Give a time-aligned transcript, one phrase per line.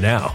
[0.00, 0.34] now.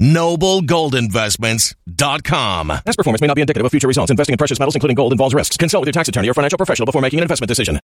[0.00, 2.68] Noblegoldinvestments.com.
[2.68, 4.10] Past performance may not be indicative of future results.
[4.10, 5.56] Investing in precious metals, including gold, involves risks.
[5.56, 7.78] Consult with your tax attorney or financial professional before making an investment decision.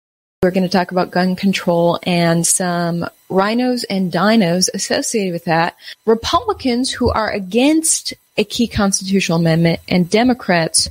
[0.42, 5.76] We're going to talk about gun control and some rhinos and dinos associated with that.
[6.04, 10.90] Republicans who are against a key constitutional amendment and Democrats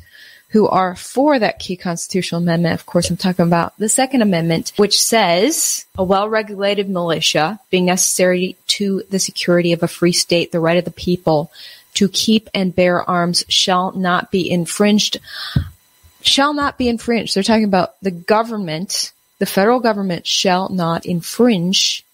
[0.55, 2.73] who are for that key constitutional amendment.
[2.73, 8.55] Of course, I'm talking about the Second Amendment, which says a well-regulated militia being necessary
[8.67, 11.52] to the security of a free state, the right of the people
[11.96, 15.19] to keep and bear arms shall not be infringed.
[16.22, 17.35] Shall not be infringed.
[17.35, 22.05] They're talking about the government, the federal government shall not infringe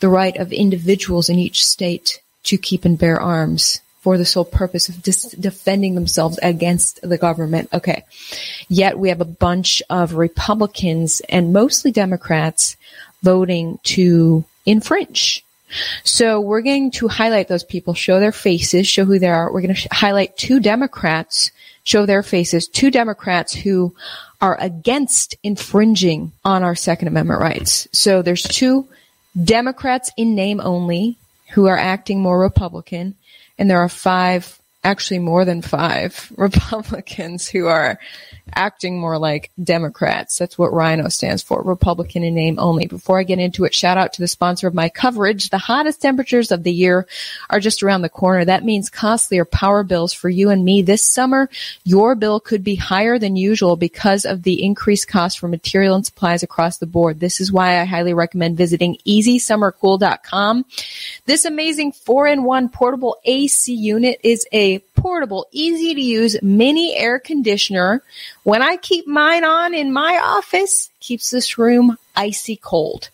[0.00, 4.44] the right of individuals in each state to keep and bear arms for the sole
[4.44, 7.68] purpose of dis- defending themselves against the government.
[7.72, 8.04] Okay.
[8.68, 12.76] Yet we have a bunch of Republicans and mostly Democrats
[13.22, 15.44] voting to infringe.
[16.04, 19.50] So we're going to highlight those people, show their faces, show who they are.
[19.50, 21.50] We're going to sh- highlight two Democrats
[21.84, 23.94] show their faces, two Democrats who
[24.40, 27.88] are against infringing on our Second Amendment rights.
[27.92, 28.86] So there's two
[29.42, 31.16] Democrats in name only
[31.52, 33.14] who are acting more Republican,
[33.58, 37.98] and there are five, actually more than five Republicans who are
[38.54, 40.38] acting more like Democrats.
[40.38, 42.86] That's what Rhino stands for, Republican in name only.
[42.86, 45.50] Before I get into it, shout out to the sponsor of my coverage.
[45.50, 47.06] The hottest temperatures of the year
[47.50, 48.44] are just around the corner.
[48.44, 51.48] That means costlier power bills for you and me this summer.
[51.84, 56.04] Your bill could be higher than usual because of the increased cost for material and
[56.04, 57.20] supplies across the board.
[57.20, 60.64] This is why I highly recommend visiting easysummercool.com.
[61.26, 66.94] This amazing four in one portable AC unit is a portable, easy to use mini
[66.96, 68.02] air conditioner
[68.44, 73.10] when I keep mine on in my office, keeps this room icy cold.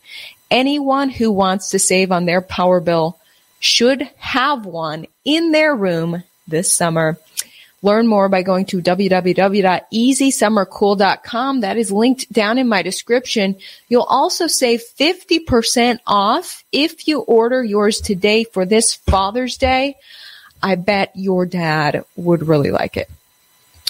[0.50, 3.18] Anyone who wants to save on their power bill
[3.60, 7.18] should have one in their room this summer.
[7.82, 11.60] Learn more by going to www.easysummercool.com.
[11.60, 13.54] That is linked down in my description.
[13.88, 19.96] You'll also save 50% off if you order yours today for this Father's Day.
[20.60, 23.08] I bet your dad would really like it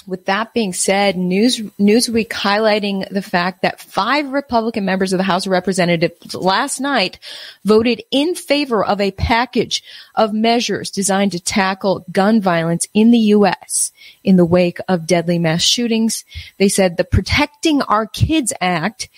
[0.09, 5.23] with that being said, News Newsweek highlighting the fact that five Republican members of the
[5.23, 7.19] House of Representatives last night
[7.63, 9.83] voted in favor of a package
[10.15, 13.91] of measures designed to tackle gun violence in the U.S.
[14.23, 16.25] in the wake of deadly mass shootings.
[16.57, 19.09] They said the Protecting Our Kids Act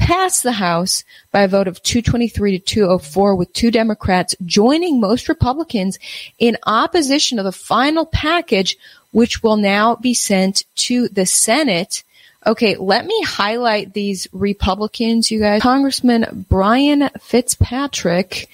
[0.00, 5.28] passed the House by a vote of 223 to 204 with two Democrats joining most
[5.28, 5.98] Republicans
[6.38, 8.76] in opposition to the final package
[9.12, 12.02] which will now be sent to the Senate.
[12.46, 15.60] Okay, let me highlight these Republicans, you guys.
[15.60, 18.48] Congressman Brian Fitzpatrick.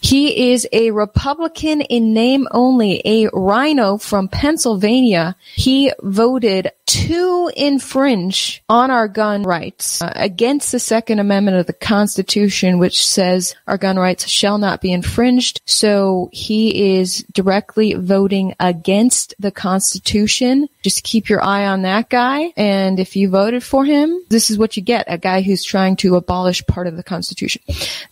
[0.00, 5.34] He is a Republican in name only, a rhino from Pennsylvania.
[5.54, 11.72] He voted to infringe on our gun rights uh, against the Second Amendment of the
[11.72, 15.60] Constitution, which says our gun rights shall not be infringed.
[15.66, 20.68] So he is directly voting against the Constitution.
[20.84, 22.52] Just keep your eye on that guy.
[22.56, 25.96] And if you voted for him, this is what you get a guy who's trying
[25.96, 27.60] to abolish part of the Constitution.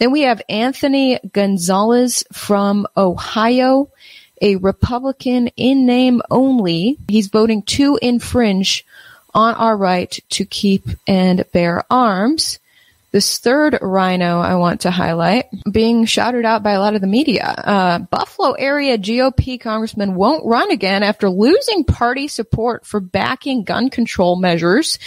[0.00, 3.91] Then we have Anthony Gonzalez from Ohio
[4.42, 6.98] a Republican in name only.
[7.08, 8.84] He's voting to infringe
[9.32, 12.58] on our right to keep and bear arms.
[13.12, 17.06] This third rhino I want to highlight, being shouted out by a lot of the
[17.06, 17.44] media.
[17.44, 23.90] Uh, Buffalo area GOP congressman won't run again after losing party support for backing gun
[23.90, 24.98] control measures.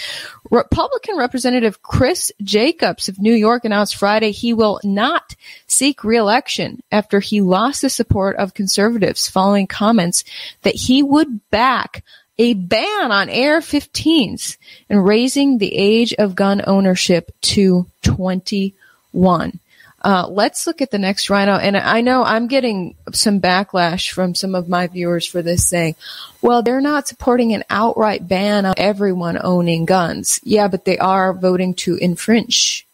[0.52, 5.34] Republican Representative Chris Jacobs of New York announced Friday he will not
[5.66, 10.22] seek reelection after he lost the support of conservatives following comments
[10.62, 12.04] that he would back
[12.38, 14.56] a ban on AR-15s
[14.90, 19.58] and raising the age of gun ownership to 21.
[20.02, 21.56] Uh, let's look at the next rhino.
[21.56, 25.96] And I know I'm getting some backlash from some of my viewers for this saying,
[26.42, 30.38] well, they're not supporting an outright ban on everyone owning guns.
[30.44, 32.86] Yeah, but they are voting to infringe.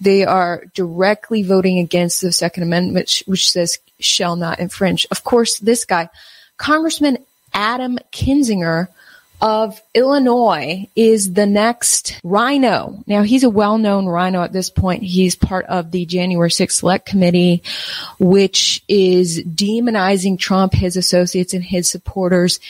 [0.00, 5.06] They are directly voting against the Second Amendment, which, which says shall not infringe.
[5.10, 6.10] Of course, this guy,
[6.58, 7.18] Congressman
[7.56, 8.88] Adam Kinzinger
[9.40, 13.02] of Illinois is the next rhino.
[13.06, 15.02] Now he's a well-known rhino at this point.
[15.02, 17.62] He's part of the January 6th select committee,
[18.18, 22.60] which is demonizing Trump, his associates and his supporters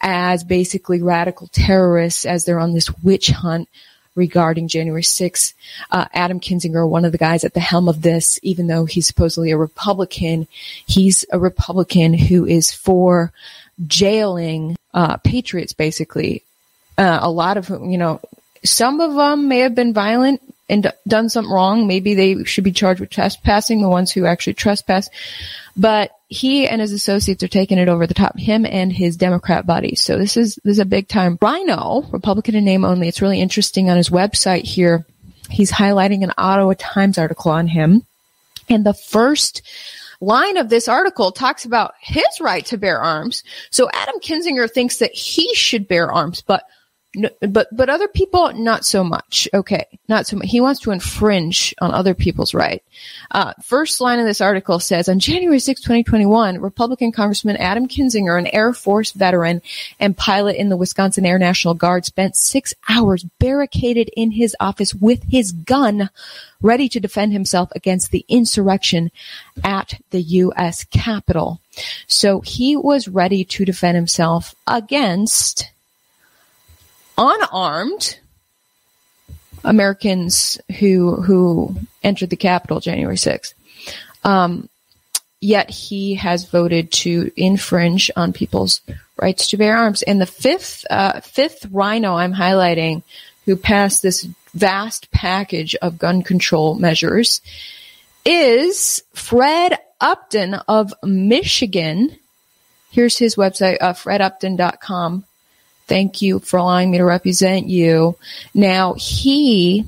[0.00, 3.68] as basically radical terrorists as they're on this witch hunt
[4.16, 5.54] regarding January 6th.
[5.90, 9.06] Uh, Adam Kinzinger, one of the guys at the helm of this, even though he's
[9.06, 10.48] supposedly a Republican,
[10.84, 13.32] he's a Republican who is for
[13.86, 16.42] jailing uh, patriots, basically.
[16.98, 18.20] Uh, a lot of whom, you know,
[18.64, 21.86] some of them may have been violent and d- done something wrong.
[21.86, 25.08] Maybe they should be charged with trespassing, the ones who actually trespass.
[25.76, 29.66] But he and his associates are taking it over the top, him and his Democrat
[29.66, 30.02] buddies.
[30.02, 31.38] So this is, this is a big time.
[31.40, 33.08] Rhino, Republican in name only.
[33.08, 35.06] It's really interesting on his website here.
[35.50, 38.04] He's highlighting an Ottawa Times article on him.
[38.68, 39.62] And the first
[40.22, 43.42] line of this article talks about his right to bear arms.
[43.70, 46.64] So Adam Kinzinger thinks that he should bear arms, but
[47.40, 49.46] but but other people not so much.
[49.52, 50.48] Okay, not so much.
[50.48, 52.82] He wants to infringe on other people's right.
[53.30, 58.38] Uh, first line of this article says on January 6, 2021, Republican Congressman Adam Kinzinger,
[58.38, 59.60] an Air Force veteran
[60.00, 64.94] and pilot in the Wisconsin Air National Guard, spent six hours barricaded in his office
[64.94, 66.08] with his gun,
[66.62, 69.10] ready to defend himself against the insurrection
[69.62, 70.84] at the U.S.
[70.84, 71.60] Capitol.
[72.06, 75.71] So he was ready to defend himself against
[77.16, 78.18] unarmed
[79.64, 83.54] Americans who who entered the Capitol January 6th.
[84.24, 84.68] Um,
[85.40, 88.80] yet he has voted to infringe on people's
[89.16, 90.02] rights to bear arms.
[90.02, 93.02] And the fifth uh, fifth RINO I'm highlighting,
[93.44, 97.40] who passed this vast package of gun control measures,
[98.24, 102.16] is Fred Upton of Michigan.
[102.90, 105.24] Here's his website, uh, fredupton.com.
[105.92, 108.16] Thank you for allowing me to represent you.
[108.54, 109.84] Now, he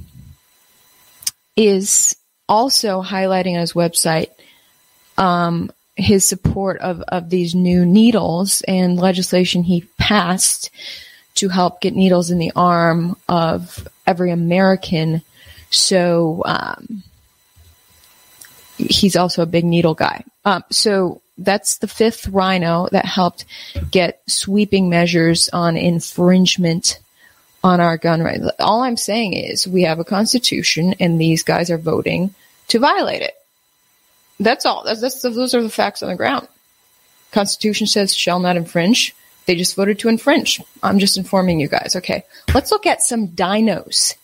[1.57, 2.15] is
[2.47, 4.29] also highlighting on his website
[5.17, 10.71] um, his support of, of these new needles and legislation he passed
[11.37, 15.23] to help get needles in the arm of every American.
[15.71, 17.03] So um,
[18.77, 20.23] he's also a big needle guy.
[20.45, 23.45] Um, so that's the fifth rhino that helped
[23.91, 26.99] get sweeping measures on infringement
[27.63, 28.45] on our gun rights.
[28.61, 32.35] All I'm saying is we have a constitution and these guys are voting
[32.69, 33.35] to violate it.
[34.39, 34.85] That's all.
[34.85, 36.47] That's, that's those are the facts on the ground.
[37.33, 39.15] Constitution says shall not infringe.
[39.47, 40.61] They just voted to infringe.
[40.83, 41.95] I'm just informing you guys.
[41.97, 42.25] Okay.
[42.55, 44.15] Let's look at some dinos.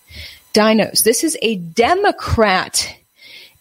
[0.55, 1.02] Dinos.
[1.02, 2.95] This is a Democrat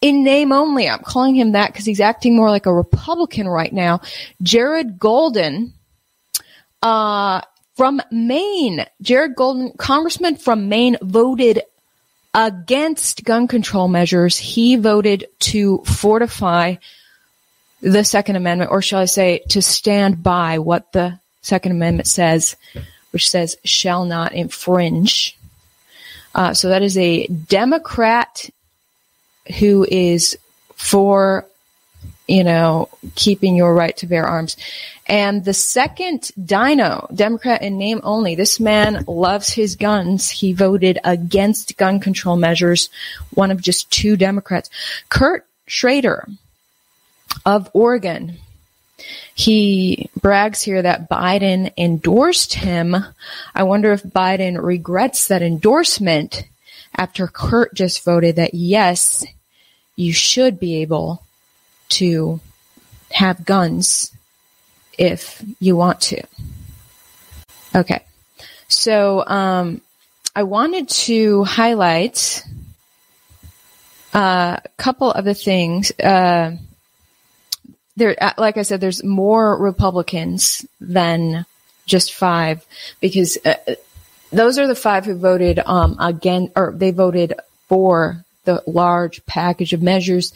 [0.01, 0.87] in name only.
[0.87, 4.01] I'm calling him that because he's acting more like a Republican right now.
[4.41, 5.73] Jared Golden,
[6.81, 7.41] uh,
[7.75, 8.85] from Maine.
[9.01, 11.61] Jared Golden, congressman from Maine, voted
[12.33, 14.37] against gun control measures.
[14.37, 16.75] He voted to fortify
[17.81, 22.57] the Second Amendment, or shall I say, to stand by what the Second Amendment says,
[23.11, 25.37] which says shall not infringe.
[26.35, 28.49] Uh, so that is a Democrat
[29.57, 30.37] who is
[30.75, 31.45] for,
[32.27, 34.57] you know, keeping your right to bear arms.
[35.07, 40.29] And the second dino, Democrat in name only, this man loves his guns.
[40.29, 42.89] He voted against gun control measures,
[43.33, 44.69] one of just two Democrats.
[45.09, 46.27] Kurt Schrader
[47.45, 48.37] of Oregon.
[49.33, 52.95] He brags here that Biden endorsed him.
[53.55, 56.43] I wonder if Biden regrets that endorsement
[56.95, 59.25] after Kurt just voted that yes,
[59.99, 61.21] you should be able
[61.89, 62.39] to
[63.11, 64.13] have guns
[64.97, 66.23] if you want to.
[67.75, 68.01] Okay.
[68.69, 69.81] So, um,
[70.33, 72.45] I wanted to highlight
[74.13, 75.91] uh, a couple of the things.
[75.99, 76.55] Uh,
[77.97, 81.45] there, uh, like I said, there's more Republicans than
[81.85, 82.65] just five
[83.01, 83.55] because uh,
[84.31, 87.33] those are the five who voted um, again, or they voted
[87.67, 90.33] for the large package of measures.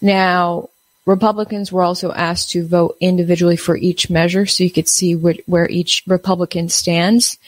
[0.00, 0.68] Now,
[1.06, 5.36] Republicans were also asked to vote individually for each measure so you could see where,
[5.46, 7.38] where each Republican stands.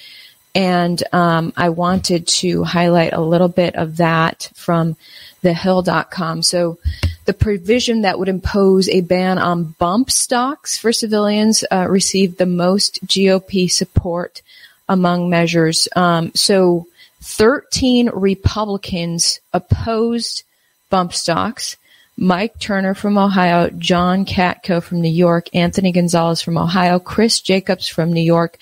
[0.55, 4.97] And um, I wanted to highlight a little bit of that from
[5.43, 6.43] thehill.com.
[6.43, 6.79] So
[7.25, 12.47] the provision that would impose a ban on bump stocks for civilians uh, received the
[12.47, 14.43] most GOP support
[14.89, 15.89] among measures.
[15.97, 16.87] Um, so
[17.25, 20.45] 13 Republicans opposed
[20.91, 21.77] bump stocks.
[22.17, 27.89] Mike Turner from Ohio, John Katko from New York, Anthony Gonzalez from Ohio, Chris Jacobs
[27.89, 28.57] from New York,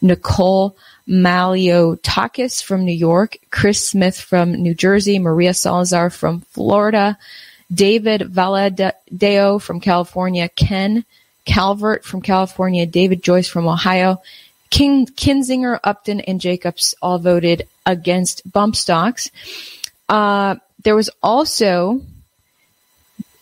[0.00, 0.74] Nicole
[1.06, 7.18] Malliotakis from New York, Chris Smith from New Jersey, Maria Salazar from Florida,
[7.72, 11.04] David Valadao from California, Ken
[11.44, 14.22] Calvert from California, David Joyce from Ohio,
[14.74, 19.30] King, Kinzinger, Upton, and Jacobs all voted against bump stocks.
[20.08, 22.02] Uh, there was also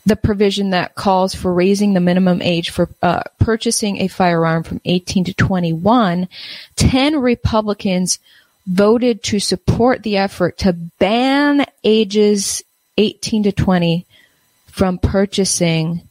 [0.05, 4.83] the provision that calls for raising the minimum age for uh, purchasing a firearm from
[4.85, 6.29] 18 to 21.
[6.77, 8.19] 10 Republicans
[8.67, 12.62] voted to support the effort to ban ages
[12.99, 14.05] 18 to 20
[14.67, 16.07] from purchasing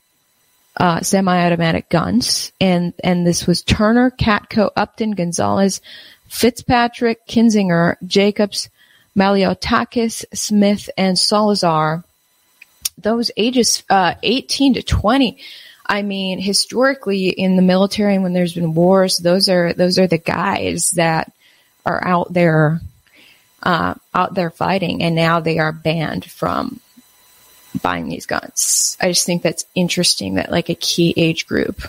[0.77, 5.81] uh, semi-automatic guns, and and this was Turner, Katko, Upton, Gonzalez,
[6.27, 8.69] Fitzpatrick, Kinzinger, Jacobs,
[9.15, 12.03] Malliotakis, Smith, and Salazar.
[12.97, 15.37] Those ages uh, 18 to 20.
[15.85, 20.07] I mean, historically in the military, and when there's been wars, those are those are
[20.07, 21.33] the guys that
[21.85, 22.79] are out there
[23.63, 26.79] uh, out there fighting, and now they are banned from
[27.81, 28.97] buying these guns.
[28.99, 31.81] I just think that's interesting that like a key age group,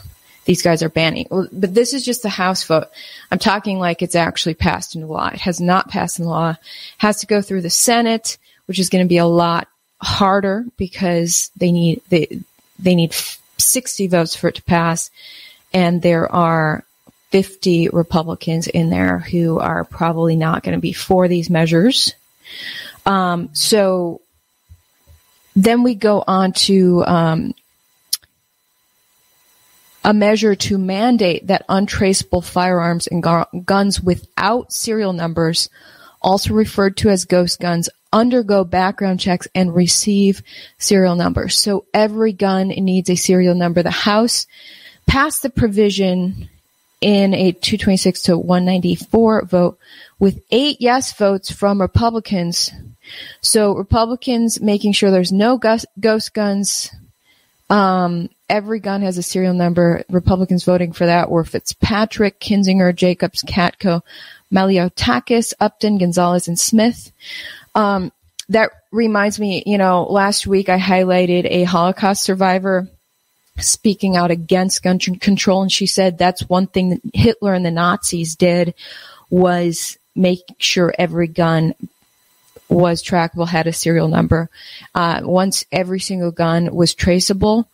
[0.45, 1.27] these guys are banning.
[1.31, 2.89] But this is just the House vote.
[3.31, 5.29] I'm talking like it's actually passed into law.
[5.29, 6.57] It has not passed into law.
[6.99, 9.69] Has to go through the Senate, which is going to be a lot
[10.01, 12.41] harder because they need they
[12.79, 13.15] they need
[13.59, 15.11] 60 votes for it to pass,
[15.73, 16.85] and there are
[17.31, 22.15] 50 Republicans in there who are probably not going to be for these measures.
[23.07, 24.21] Um, so
[25.55, 27.55] then we go on to um,
[30.05, 33.23] a measure to mandate that untraceable firearms and
[33.67, 35.69] guns without serial numbers,
[36.21, 40.43] also referred to as ghost guns, undergo background checks and receive
[40.79, 41.59] serial numbers.
[41.59, 43.83] So every gun needs a serial number.
[43.83, 44.47] The House
[45.07, 46.49] passed the provision
[47.01, 49.79] in a 226 to 194 vote
[50.19, 52.71] with eight yes votes from Republicans.
[53.41, 56.91] So Republicans making sure there's no ghost guns.
[57.71, 60.05] Um, every gun has a serial number.
[60.11, 64.03] Republicans voting for that were Fitzpatrick, Kinzinger, Jacobs, Katko,
[64.53, 67.13] Malliotakis, Upton, Gonzalez, and Smith.
[67.75, 68.13] Um,
[68.51, 72.89] that reminds me, you know, last week I highlighted a Holocaust survivor
[73.59, 77.71] speaking out against gun control, and she said that's one thing that Hitler and the
[77.71, 78.75] Nazis did
[79.31, 81.75] was make sure every gun
[82.73, 84.49] was trackable, had a serial number.
[84.95, 87.69] Uh, once every single gun was traceable,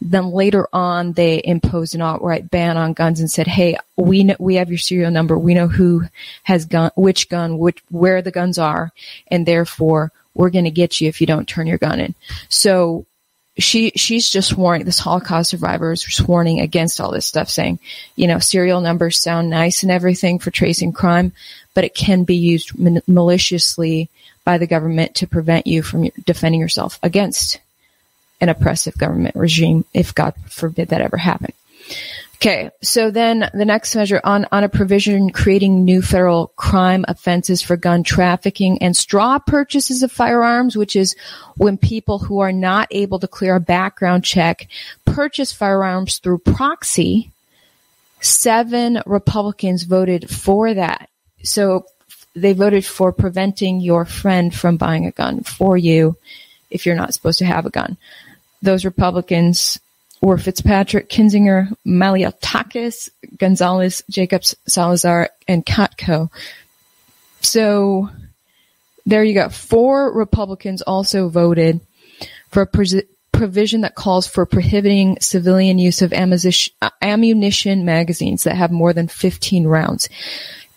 [0.00, 4.36] then later on they imposed an outright ban on guns and said, "Hey, we know,
[4.38, 5.38] we have your serial number.
[5.38, 6.04] We know who
[6.44, 8.92] has gun, which gun, which where the guns are,
[9.28, 12.14] and therefore we're going to get you if you don't turn your gun in."
[12.48, 13.06] So
[13.58, 17.80] she she's just warning this Holocaust survivor is just warning against all this stuff, saying,
[18.14, 21.32] you know, serial numbers sound nice and everything for tracing crime,
[21.74, 22.72] but it can be used
[23.08, 24.08] maliciously
[24.48, 27.60] by the government to prevent you from defending yourself against
[28.40, 31.52] an oppressive government regime if God forbid that ever happened.
[32.36, 37.60] Okay, so then the next measure on, on a provision creating new federal crime offenses
[37.60, 41.14] for gun trafficking and straw purchases of firearms, which is
[41.58, 44.66] when people who are not able to clear a background check
[45.04, 47.30] purchase firearms through proxy.
[48.22, 51.10] Seven Republicans voted for that.
[51.42, 51.84] So
[52.40, 56.16] they voted for preventing your friend from buying a gun for you
[56.70, 57.96] if you're not supposed to have a gun
[58.62, 59.78] those Republicans
[60.20, 66.30] were Fitzpatrick, Kinzinger, Malliotakis, Gonzalez, Jacobs, Salazar, and Katko.
[67.40, 68.10] So
[69.06, 69.48] there you go.
[69.48, 71.80] Four Republicans also voted
[72.50, 78.72] for a pre- provision that calls for prohibiting civilian use of ammunition magazines that have
[78.72, 80.08] more than 15 rounds.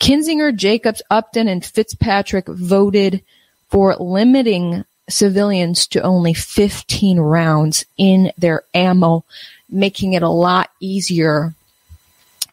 [0.01, 3.23] Kinzinger, Jacobs, Upton, and Fitzpatrick voted
[3.69, 9.23] for limiting civilians to only 15 rounds in their ammo,
[9.69, 11.53] making it a lot easier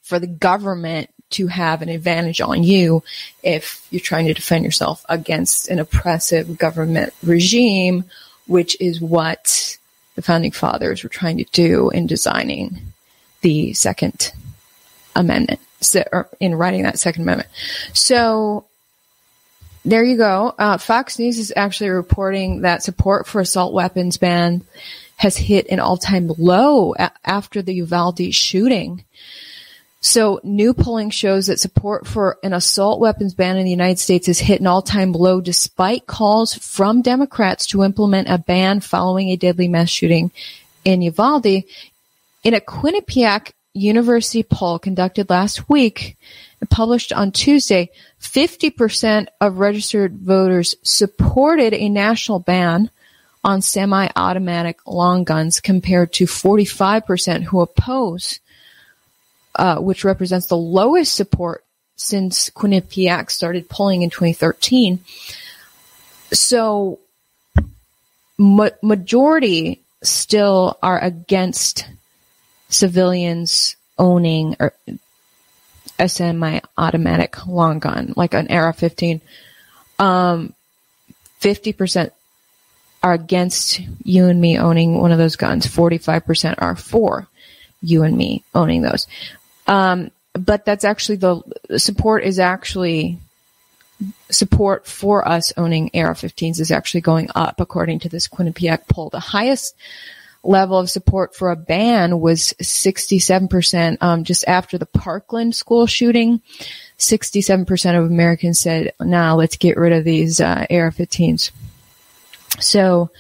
[0.03, 3.03] for the government to have an advantage on you
[3.43, 8.05] if you're trying to defend yourself against an oppressive government regime,
[8.47, 9.79] which is what
[10.17, 12.79] the founding fathers were trying to do in designing
[13.41, 14.33] the Second
[15.17, 15.61] Amendment,
[16.41, 17.49] in writing that Second Amendment.
[17.93, 18.67] So
[19.85, 20.55] there you go.
[20.59, 24.63] Uh, Fox News is actually reporting that support for assault weapons ban
[25.17, 29.05] has hit an all-time low a- after the Uvalde shooting.
[30.01, 34.29] So new polling shows that support for an assault weapons ban in the United States
[34.29, 39.37] has hit an all-time low despite calls from Democrats to implement a ban following a
[39.37, 40.31] deadly mass shooting
[40.85, 41.65] in Uvalde.
[42.45, 46.17] In a Quinnipiac University poll conducted last week,
[46.61, 52.91] and published on Tuesday, 50% of registered voters supported a national ban
[53.45, 58.41] on semi-automatic long guns compared to 45% who oppose,
[59.55, 61.65] uh, which represents the lowest support
[61.97, 65.01] since Quinnipiac started polling in 2013.
[66.33, 66.99] So,
[68.39, 71.87] ma- majority still are against
[72.69, 74.73] civilians owning or
[75.99, 79.21] a semi-automatic long gun, like an AR-15,
[79.99, 80.55] um,
[81.41, 82.11] 50%
[83.03, 85.67] are against you and me owning one of those guns.
[85.67, 87.27] 45% are for
[87.83, 89.07] you and me owning those.
[89.67, 91.43] Um, but that's actually the
[91.79, 93.19] support is actually
[94.31, 99.11] support for us owning AR-15s is actually going up according to this Quinnipiac poll.
[99.11, 99.75] The highest
[100.43, 106.41] level of support for a ban was 67% um, just after the Parkland school shooting.
[106.99, 111.51] 67% of Americans said, nah, let's get rid of these uh, AR-15s.
[112.61, 113.11] So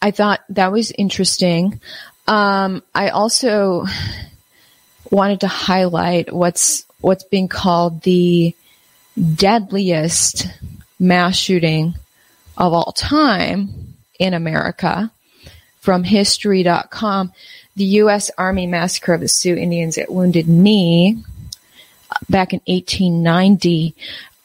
[0.00, 1.80] I thought that was interesting.
[2.26, 3.86] Um, I also
[5.10, 8.54] wanted to highlight what's what's being called the
[9.34, 10.46] deadliest
[10.98, 11.94] mass shooting
[12.56, 15.10] of all time in America
[15.88, 17.32] from history.com.
[17.74, 18.30] The U.S.
[18.36, 21.24] Army massacre of the Sioux Indians at Wounded Knee
[22.28, 23.94] back in 1890.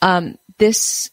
[0.01, 1.09] Um, this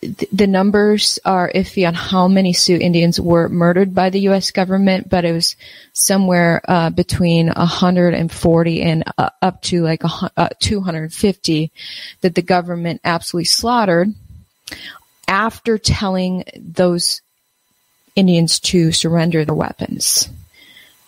[0.00, 4.50] the numbers are iffy on how many Sioux Indians were murdered by the U.S.
[4.50, 5.54] government, but it was
[5.92, 11.70] somewhere uh, between 140 and uh, up to like a, uh, 250
[12.22, 14.08] that the government absolutely slaughtered
[15.28, 17.22] after telling those
[18.14, 20.28] Indians to surrender their weapons.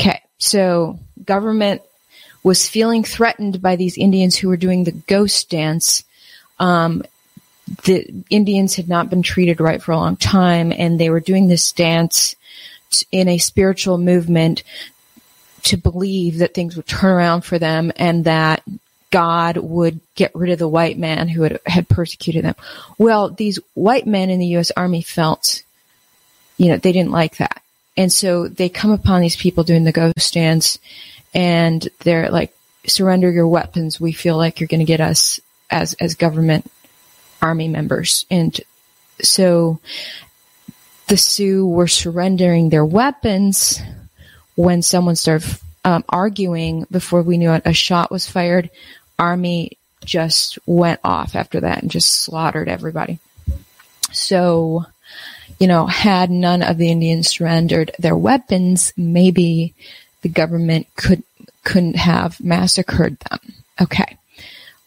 [0.00, 1.82] Okay, so government
[2.42, 6.04] was feeling threatened by these Indians who were doing the ghost dance
[6.58, 7.02] um,
[7.84, 11.48] the Indians had not been treated right for a long time, and they were doing
[11.48, 12.36] this dance
[13.10, 14.62] in a spiritual movement
[15.62, 18.62] to believe that things would turn around for them and that
[19.10, 22.54] God would get rid of the white man who had, had persecuted them.
[22.98, 24.70] Well, these white men in the U.S.
[24.76, 25.63] Army felt,
[26.56, 27.62] you know, they didn't like that.
[27.96, 30.78] And so they come upon these people doing the ghost dance
[31.32, 32.52] and they're like,
[32.86, 34.00] surrender your weapons.
[34.00, 35.40] We feel like you're going to get us
[35.70, 36.70] as, as government
[37.40, 38.26] army members.
[38.30, 38.58] And
[39.20, 39.78] so
[41.08, 43.80] the Sioux were surrendering their weapons
[44.54, 47.62] when someone started um, arguing before we knew it.
[47.64, 48.70] A shot was fired.
[49.18, 53.18] Army just went off after that and just slaughtered everybody.
[54.12, 54.86] So,
[55.58, 59.74] you know, had none of the Indians surrendered their weapons, maybe
[60.22, 61.22] the government could
[61.64, 63.40] couldn't have massacred them.
[63.80, 64.18] Okay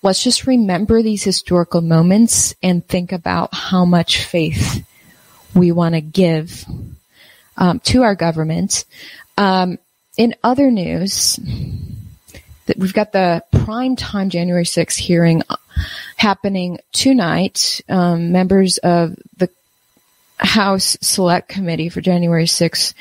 [0.02, 4.86] let's just remember these historical moments and think about how much faith
[5.54, 6.66] we want to give
[7.58, 8.86] um, to our government.
[9.38, 9.80] Um,
[10.18, 11.40] in other news,
[12.68, 15.42] that we've got the prime time January 6th hearing
[16.16, 17.82] happening tonight.
[17.90, 19.50] Um, members of the
[20.38, 22.93] House Select Committee for January 6th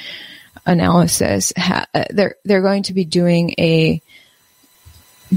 [0.64, 4.02] analysis, ha- they're they're going to be doing a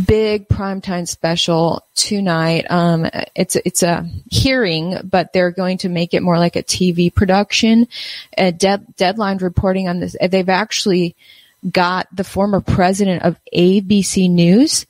[0.05, 2.65] big primetime special tonight.
[2.69, 7.13] Um, it's it's a hearing, but they're going to make it more like a TV
[7.13, 7.87] production.
[8.37, 10.15] A de- deadline reporting on this.
[10.19, 11.15] They've actually
[11.69, 14.85] got the former president of ABC News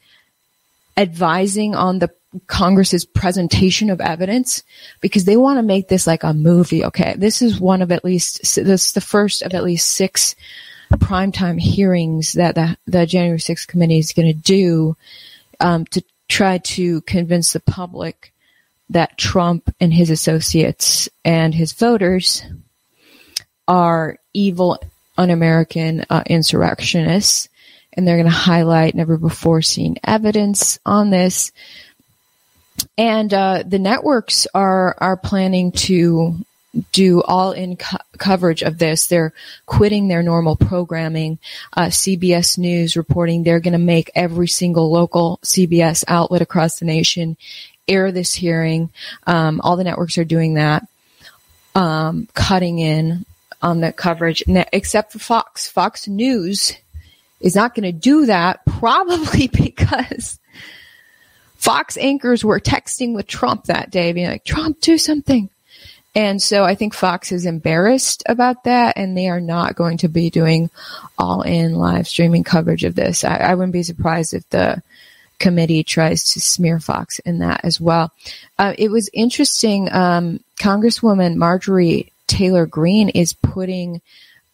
[0.95, 2.11] advising on the
[2.47, 4.63] Congress's presentation of evidence
[5.01, 6.85] because they want to make this like a movie.
[6.85, 10.35] Okay, this is one of at least this is the first of at least six
[10.97, 14.95] primetime hearings that the, the January 6th committee is going to do
[15.59, 18.33] um, to try to convince the public
[18.89, 22.43] that Trump and his associates and his voters
[23.67, 24.79] are evil,
[25.17, 27.49] un-American uh, insurrectionists,
[27.93, 31.51] and they're going to highlight never before seen evidence on this.
[32.99, 36.35] And uh, the networks are are planning to
[36.91, 39.07] do all in co- coverage of this.
[39.07, 39.31] They're
[39.65, 41.39] quitting their normal programming.
[41.71, 46.85] Uh, CBS News reporting they're going to make every single local CBS outlet across the
[46.85, 47.37] nation
[47.87, 48.89] air this hearing.
[49.25, 50.85] Um, all the networks are doing that,
[51.75, 53.25] um, cutting in
[53.61, 55.69] on the coverage, except for Fox.
[55.69, 56.75] Fox News
[57.39, 60.37] is not going to do that, probably because
[61.59, 65.49] Fox anchors were texting with Trump that day, being like, Trump, do something.
[66.15, 70.07] And so I think Fox is embarrassed about that and they are not going to
[70.07, 70.69] be doing
[71.17, 73.25] all in live streaming coverage of this.
[73.25, 74.81] I, I wouldn't be surprised if the
[75.37, 78.13] committee tries to smear Fox in that as well.
[78.57, 79.91] Uh, it was interesting.
[79.91, 84.01] Um, Congresswoman Marjorie Taylor Greene is putting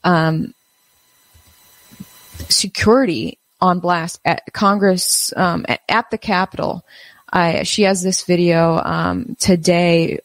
[0.03, 0.55] um,
[2.49, 6.85] security on blast at Congress um, at, at, the Capitol.
[7.31, 10.19] I, she has this video um, today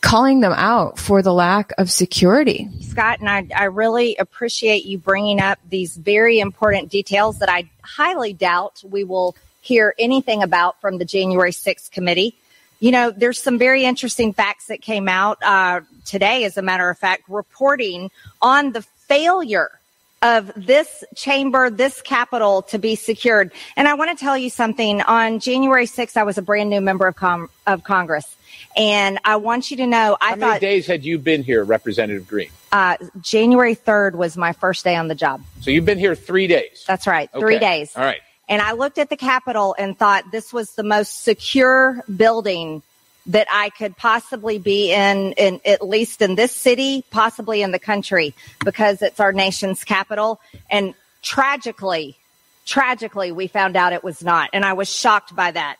[0.00, 2.68] calling them out for the lack of security.
[2.80, 7.68] Scott, and I, I really appreciate you bringing up these very important details that I
[7.82, 12.34] highly doubt we will hear anything about from the January 6th committee.
[12.78, 16.88] You know, there's some very interesting facts that came out uh, today, as a matter
[16.88, 19.79] of fact, reporting on the failure
[20.22, 23.52] of this chamber, this capital to be secured.
[23.76, 25.00] And I want to tell you something.
[25.02, 28.36] On January 6th, I was a brand new member of, com- of Congress.
[28.76, 30.40] And I want you to know, I How thought.
[30.40, 32.50] many days had you been here, Representative Greene?
[32.70, 35.42] Uh, January 3rd was my first day on the job.
[35.60, 36.84] So you've been here three days?
[36.86, 37.30] That's right.
[37.32, 37.40] Okay.
[37.40, 37.92] Three days.
[37.96, 38.20] All right.
[38.48, 42.82] And I looked at the Capitol and thought this was the most secure building
[43.26, 47.78] that I could possibly be in, in at least in this city, possibly in the
[47.78, 50.40] country, because it's our nation's capital.
[50.70, 52.16] And tragically,
[52.64, 54.50] tragically, we found out it was not.
[54.52, 55.76] And I was shocked by that.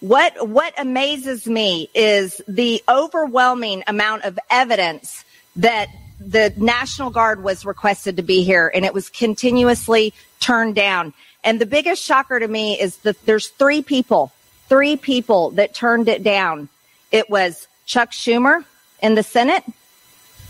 [0.00, 5.24] What, what amazes me is the overwhelming amount of evidence
[5.56, 5.88] that
[6.18, 11.12] the National Guard was requested to be here and it was continuously turned down.
[11.44, 14.32] And the biggest shocker to me is that there's three people,
[14.70, 16.70] three people that turned it down.
[17.12, 18.64] It was Chuck Schumer
[19.02, 19.64] in the Senate,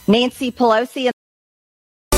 [0.06, 1.11] Nancy Pelosi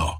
[0.00, 0.19] now.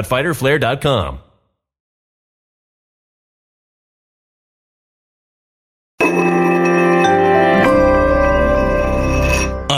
[0.03, 1.30] www.fighterflare.com.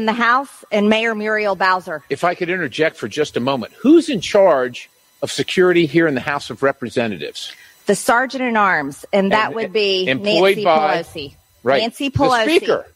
[0.00, 2.02] In the House and Mayor Muriel Bowser.
[2.08, 4.88] If I could interject for just a moment, who's in charge
[5.22, 7.52] of security here in the House of Representatives?
[7.86, 11.34] the sergeant in arms, and that And- would be employed Nancy by- Pelosi.
[11.64, 11.82] Right.
[11.82, 12.56] Nancy The Pelosi.
[12.56, 12.86] Speaker.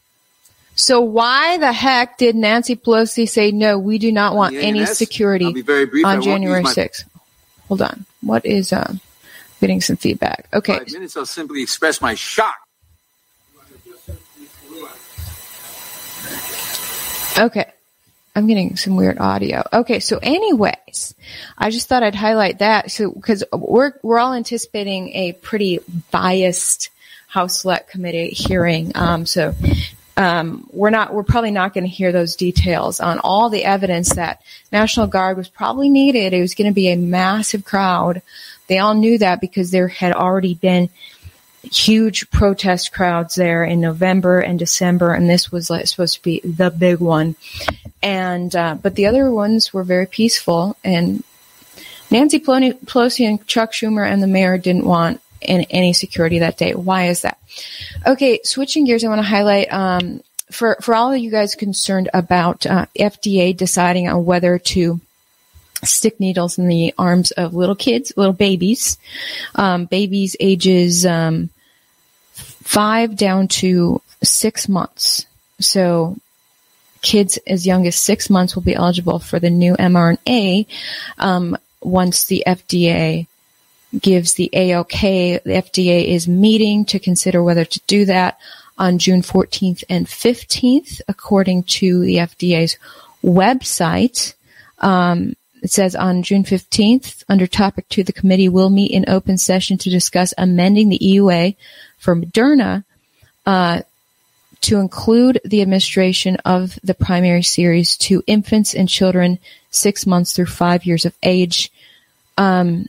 [0.75, 3.77] So why the heck did Nancy Pelosi say no?
[3.77, 6.05] We do not want any security very brief.
[6.05, 7.03] On January use my 6th.
[7.67, 8.05] Hold on.
[8.21, 9.01] What is um
[9.59, 10.47] getting some feedback?
[10.53, 10.77] Okay.
[10.77, 12.55] Five minutes, I'll simply express my shock.
[17.37, 17.71] Okay.
[18.35, 19.63] I'm getting some weird audio.
[19.71, 21.15] Okay, so anyways,
[21.57, 25.79] I just thought I'd highlight that so because we're we're all anticipating a pretty
[26.11, 26.89] biased
[27.27, 28.91] House Select Committee hearing.
[28.93, 29.55] Um, so
[30.17, 34.15] um, we're not we're probably not going to hear those details on all the evidence
[34.15, 36.33] that National Guard was probably needed.
[36.33, 38.21] It was going to be a massive crowd.
[38.67, 40.89] They all knew that because there had already been
[41.71, 46.39] huge protest crowds there in November and December, and this was like, supposed to be
[46.43, 47.35] the big one.
[48.01, 51.23] And uh, but the other ones were very peaceful, and
[52.11, 56.73] Nancy Pelosi and Chuck Schumer and the mayor didn't want in, any security that day.
[56.73, 57.39] Why is that?
[58.05, 62.09] Okay, switching gears, I want to highlight um, for for all of you guys concerned
[62.13, 64.99] about uh, FDA deciding on whether to
[65.83, 68.97] stick needles in the arms of little kids, little babies,
[69.55, 71.49] um, babies ages um,
[72.65, 75.25] five down to six months.
[75.61, 76.17] So
[77.01, 80.65] kids as young as six months will be eligible for the new mRNA
[81.19, 83.27] um, once the FDA
[83.97, 85.43] gives the AOK.
[85.43, 88.37] The FDA is meeting to consider whether to do that.
[88.77, 92.77] on June 14th and 15th, according to the FDA's
[93.23, 94.33] website.
[94.79, 99.37] Um, it says on June 15th, under topic two, the committee will meet in open
[99.37, 101.55] session to discuss amending the EUA
[102.05, 102.83] for Moderna
[103.47, 103.81] uh,
[104.61, 109.39] to include the administration of the primary series to infants and children
[109.71, 111.71] six months through five years of age,
[112.37, 112.87] um,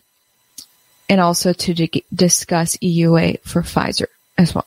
[1.08, 4.66] and also to di- discuss EUA for Pfizer as well.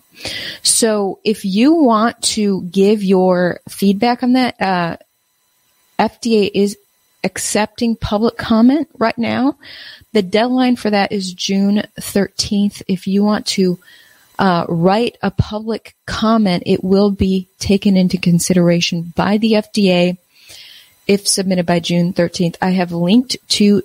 [0.64, 4.98] So if you want to give your feedback on that, uh,
[6.00, 6.76] FDA is
[7.24, 9.58] accepting public comment right now.
[10.14, 12.82] The deadline for that is June 13th.
[12.88, 13.78] If you want to
[14.40, 20.18] uh, write a public comment, it will be taken into consideration by the FDA
[21.08, 22.56] if submitted by June 13th.
[22.62, 23.84] I have linked to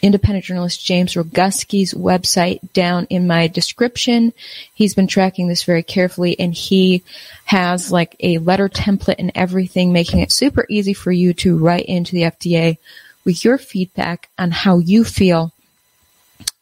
[0.00, 4.32] independent journalist James Roguski's website down in my description.
[4.72, 7.02] He's been tracking this very carefully and he
[7.44, 11.86] has like a letter template and everything, making it super easy for you to write
[11.86, 12.78] into the FDA
[13.24, 15.52] with your feedback on how you feel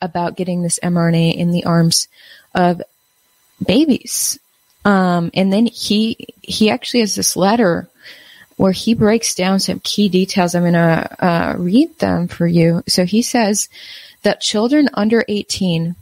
[0.01, 2.09] about getting this mRNA in the arms
[2.55, 2.81] of
[3.65, 4.39] babies.
[4.85, 7.89] Um, and then he, he actually has this letter
[8.57, 10.55] where he breaks down some key details.
[10.55, 12.83] I'm going to uh, read them for you.
[12.87, 13.69] So he says
[14.23, 15.95] that children under 18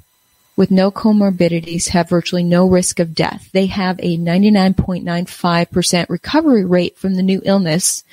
[0.56, 3.50] with no comorbidities have virtually no risk of death.
[3.52, 8.04] They have a 99.95% recovery rate from the new illness,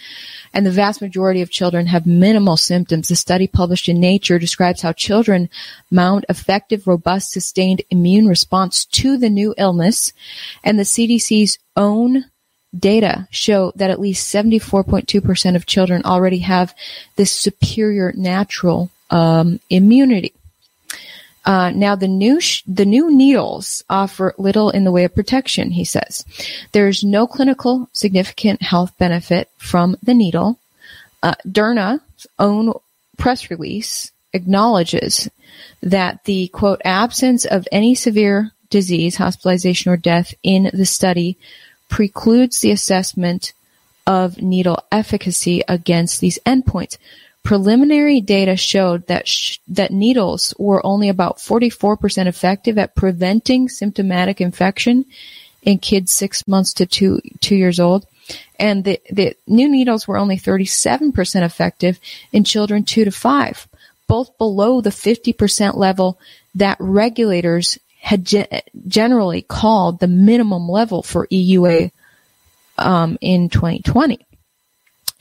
[0.53, 3.11] and the vast majority of children have minimal symptoms.
[3.11, 5.49] A study published in Nature describes how children
[5.91, 10.11] mount effective, robust, sustained immune response to the new illness,
[10.63, 12.25] and the CDC's own
[12.77, 16.73] data show that at least 74.2% of children already have
[17.17, 20.33] this superior natural um, immunity.
[21.43, 25.71] Uh, now the new sh- the new needles offer little in the way of protection,
[25.71, 26.23] he says.
[26.71, 30.59] There is no clinical significant health benefit from the needle.
[31.23, 32.73] Uh, Derna's own
[33.17, 35.29] press release acknowledges
[35.81, 41.37] that the quote absence of any severe disease, hospitalization, or death in the study
[41.89, 43.53] precludes the assessment
[44.07, 46.97] of needle efficacy against these endpoints.
[47.43, 54.39] Preliminary data showed that sh- that needles were only about 44% effective at preventing symptomatic
[54.41, 55.05] infection
[55.63, 58.05] in kids 6 months to 2 2 years old
[58.57, 61.99] and the, the new needles were only 37% effective
[62.31, 63.67] in children 2 to 5
[64.11, 66.19] both below the 50% level
[66.55, 68.45] that regulators had ge-
[68.87, 71.91] generally called the minimum level for EUA
[72.77, 74.25] um, in 2020.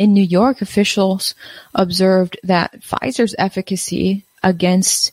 [0.00, 1.34] In New York, officials
[1.74, 5.12] observed that Pfizer's efficacy against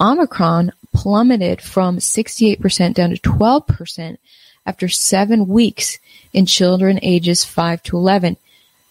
[0.00, 4.16] Omicron plummeted from 68% down to 12%
[4.64, 5.98] after seven weeks
[6.32, 8.38] in children ages 5 to 11.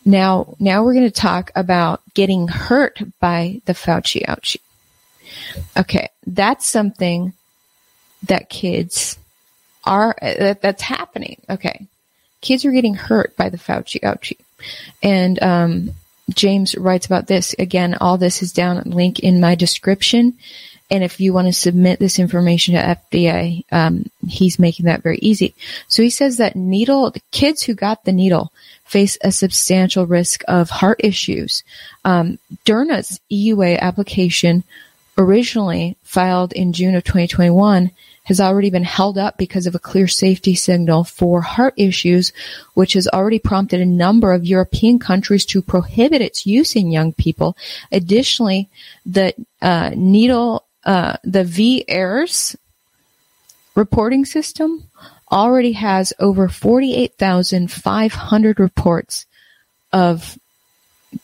[0.05, 4.61] Now, now we're going to talk about getting hurt by the Fauci ouchie.
[5.75, 7.33] Okay, that's something
[8.27, 9.17] that kids
[9.85, 11.41] are that, that's happening.
[11.49, 11.87] Okay,
[12.41, 14.37] kids are getting hurt by the Fauci ouchie,
[15.01, 15.91] and um,
[16.29, 17.95] James writes about this again.
[17.99, 20.37] All this is down link in my description.
[20.89, 25.19] And if you want to submit this information to FDA, um, he's making that very
[25.19, 25.55] easy.
[25.87, 28.51] So he says that needle, kids who got the needle
[28.83, 31.63] face a substantial risk of heart issues.
[32.03, 34.65] Um, Derna's EUA application,
[35.17, 37.91] originally filed in June of 2021,
[38.23, 42.31] has already been held up because of a clear safety signal for heart issues,
[42.75, 47.13] which has already prompted a number of European countries to prohibit its use in young
[47.13, 47.57] people.
[47.91, 48.69] Additionally,
[49.05, 52.55] the uh, needle, uh, the VAERS
[53.75, 54.83] reporting system
[55.31, 59.25] already has over 48,500 reports
[59.93, 60.37] of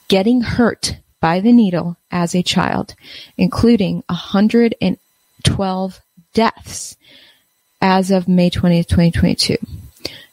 [0.08, 2.94] getting hurt by the needle as a child,
[3.38, 6.02] including 112
[6.34, 6.98] deaths
[7.82, 9.58] as of May 20th, 2022.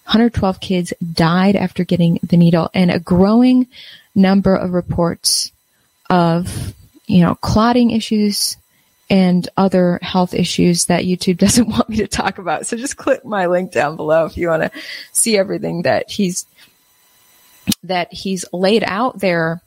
[0.04, 3.66] 112 kids died after getting the needle and a growing
[4.14, 5.50] number of reports
[6.10, 6.74] of,
[7.06, 8.56] you know, clotting issues
[9.08, 12.66] and other health issues that YouTube doesn't want me to talk about.
[12.66, 14.70] So just click my link down below if you want to
[15.12, 16.46] see everything that he's,
[17.82, 19.62] that he's laid out there.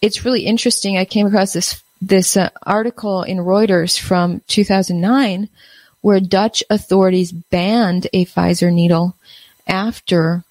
[0.00, 0.98] It's really interesting.
[0.98, 5.48] I came across this, this uh, article in Reuters from 2009
[6.00, 9.16] where Dutch authorities banned a Pfizer needle
[9.66, 10.44] after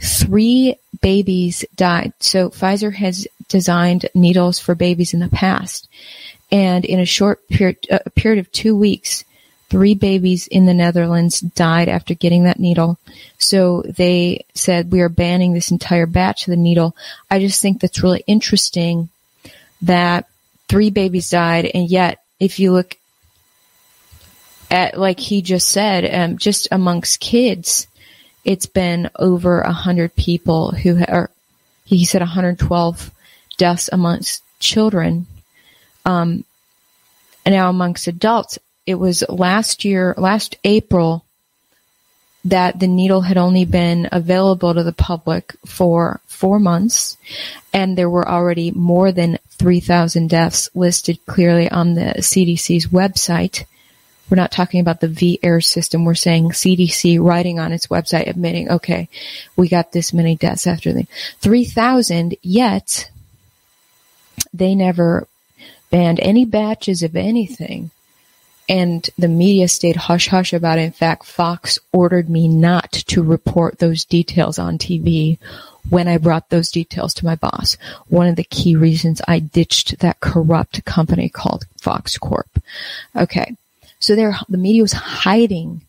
[0.00, 2.12] three babies died.
[2.20, 5.88] So Pfizer has designed needles for babies in the past.
[6.50, 9.24] And in a short period, uh, period of two weeks,
[9.70, 12.98] three babies in the Netherlands died after getting that needle.
[13.38, 16.94] So they said we are banning this entire batch of the needle.
[17.30, 19.08] I just think that's really interesting
[19.80, 20.28] that
[20.72, 22.96] three babies died and yet if you look
[24.70, 27.86] at, like he just said, um, just amongst kids,
[28.42, 31.28] it's been over a hundred people who are,
[31.84, 33.10] he said 112
[33.58, 35.26] deaths amongst children.
[36.06, 36.42] Um,
[37.44, 41.22] and now amongst adults, it was last year, last April,
[42.44, 47.16] that the needle had only been available to the public for four months,
[47.72, 53.64] and there were already more than 3,000 deaths listed clearly on the CDC's website.
[54.28, 56.04] We're not talking about the VAERS system.
[56.04, 59.08] We're saying CDC writing on its website admitting, okay,
[59.56, 61.06] we got this many deaths after the
[61.40, 63.10] 3,000, yet
[64.52, 65.28] they never
[65.90, 67.90] banned any batches of anything.
[68.68, 70.82] And the media stayed hush hush about it.
[70.82, 75.38] In fact, Fox ordered me not to report those details on TV
[75.88, 77.76] when I brought those details to my boss.
[78.08, 82.48] One of the key reasons I ditched that corrupt company called Fox Corp.
[83.16, 83.56] Okay.
[83.98, 85.82] So there, the media was hiding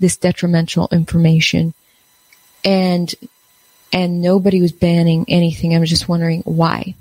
[0.00, 1.74] this detrimental information
[2.64, 3.14] and,
[3.92, 5.74] and nobody was banning anything.
[5.74, 6.94] I was just wondering why.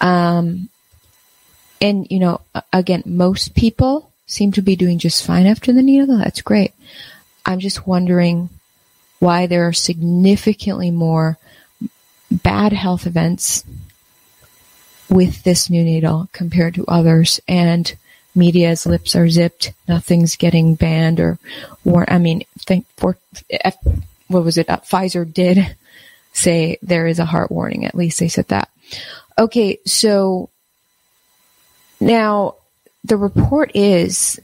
[0.00, 0.68] Um,
[1.84, 2.40] and you know,
[2.72, 6.16] again, most people seem to be doing just fine after the needle.
[6.16, 6.72] That's great.
[7.44, 8.48] I'm just wondering
[9.18, 11.36] why there are significantly more
[12.30, 13.64] bad health events
[15.10, 17.38] with this new needle compared to others.
[17.46, 17.94] And
[18.34, 19.74] media's lips are zipped.
[19.86, 21.38] Nothing's getting banned or
[21.84, 23.18] war i mean think for
[24.28, 24.70] what was it?
[24.70, 25.76] Uh, pfizer did
[26.32, 27.84] say there is a heart warning.
[27.84, 28.70] At least they said that.
[29.38, 30.48] Okay so
[32.04, 32.56] now
[33.02, 34.40] the report is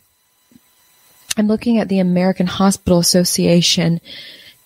[1.36, 4.00] I'm looking at the American Hospital Association.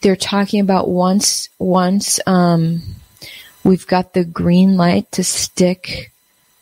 [0.01, 2.82] They're talking about once once um,
[3.62, 6.11] we've got the green light to stick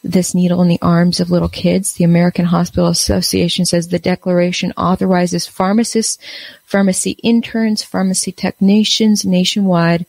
[0.05, 1.95] this needle in the arms of little kids.
[1.95, 6.19] The American Hospital Association says the declaration authorizes pharmacists,
[6.65, 10.07] pharmacy interns, pharmacy technicians nationwide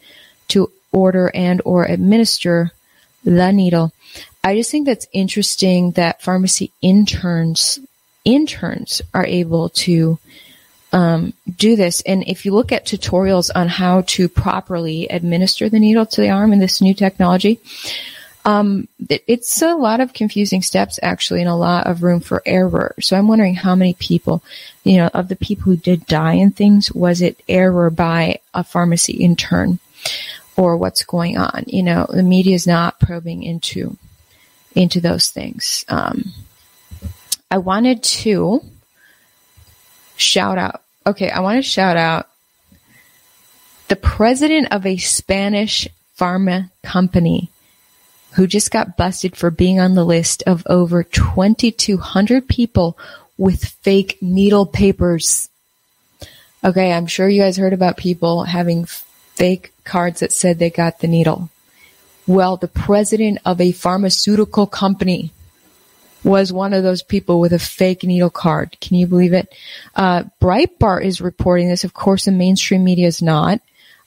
[0.49, 2.71] to order and or administer
[3.23, 3.91] the needle.
[4.43, 7.79] I just think that's interesting that pharmacy interns
[8.25, 10.17] interns are able to
[10.91, 12.01] um, do this.
[12.01, 16.29] And if you look at tutorials on how to properly administer the needle to the
[16.29, 17.59] arm in this new technology,
[18.45, 22.41] um, it, it's a lot of confusing steps actually and a lot of room for
[22.45, 22.93] error.
[22.99, 24.43] So I'm wondering how many people,
[24.83, 28.63] you know, of the people who did die in things, was it error by a
[28.63, 29.79] pharmacy intern
[30.55, 31.63] or what's going on?
[31.67, 33.97] You know, the media is not probing into
[34.75, 35.85] into those things.
[35.87, 36.33] Um,
[37.49, 38.61] I wanted to
[40.15, 40.81] shout out.
[41.05, 42.29] Okay, I want to shout out
[43.87, 47.49] the president of a Spanish pharma company
[48.33, 52.97] who just got busted for being on the list of over 2,200 people
[53.37, 55.49] with fake needle papers.
[56.63, 60.99] Okay, I'm sure you guys heard about people having fake cards that said they got
[60.99, 61.49] the needle.
[62.25, 65.31] Well, the president of a pharmaceutical company
[66.23, 68.77] was one of those people with a fake needle card.
[68.79, 69.53] Can you believe it?
[69.95, 71.83] Uh, Breitbart is reporting this.
[71.83, 73.59] Of course, the mainstream media is not.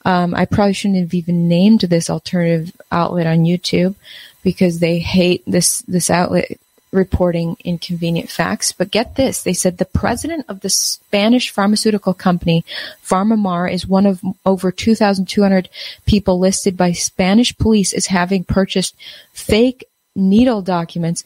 [0.05, 3.97] Um, I probably shouldn't have even named this alternative outlet on YouTube
[4.43, 6.59] because they hate this this outlet
[6.97, 8.73] reporting inconvenient facts.
[8.73, 9.43] But get this.
[9.43, 12.65] They said the president of the Spanish pharmaceutical company,
[13.05, 15.69] PharmaMar, is one of over 2,200
[16.07, 18.97] people listed by Spanish police as having purchased
[19.33, 19.85] fake
[20.15, 21.25] needle documents.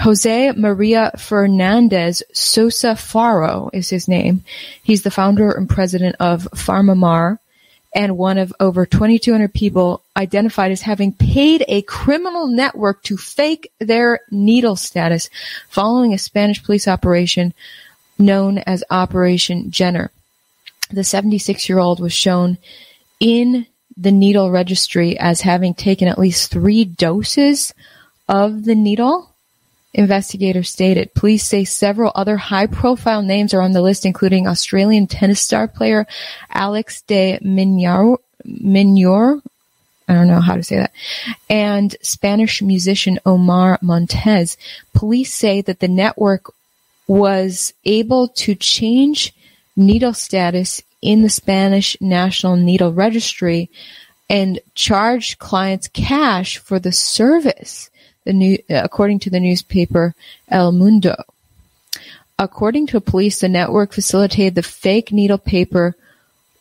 [0.00, 4.44] Jose Maria Fernandez Sousa Faro is his name.
[4.82, 7.38] He's the founder and president of PharmaMar
[7.94, 13.72] and one of over 2,200 people identified as having paid a criminal network to fake
[13.78, 15.30] their needle status
[15.68, 17.54] following a Spanish police operation
[18.18, 20.10] known as Operation Jenner.
[20.90, 22.58] The 76 year old was shown
[23.20, 23.66] in
[23.96, 27.74] the needle registry as having taken at least three doses
[28.28, 29.34] of the needle
[29.94, 31.14] investigators stated.
[31.14, 36.06] Police say several other high-profile names are on the list, including Australian tennis star player
[36.50, 39.42] Alex de Minaur, Minaur
[40.08, 40.92] I don't know how to say that,
[41.50, 44.56] and Spanish musician Omar Montes.
[44.94, 46.50] Police say that the network
[47.06, 49.34] was able to change
[49.76, 53.70] needle status in the Spanish National Needle Registry
[54.30, 57.90] and charge clients cash for the service
[58.28, 60.14] the new, according to the newspaper
[60.48, 61.16] El Mundo.
[62.38, 65.96] According to police, the network facilitated the fake needle paper.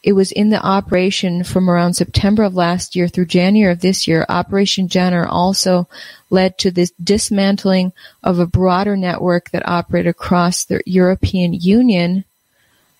[0.01, 4.07] It was in the operation from around September of last year through January of this
[4.07, 4.25] year.
[4.29, 5.89] Operation Jenner also
[6.29, 7.91] led to this dismantling
[8.23, 12.23] of a broader network that operated across the European Union.